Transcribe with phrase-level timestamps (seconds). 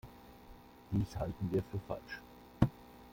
[0.89, 2.19] Dies halten wir für falsch.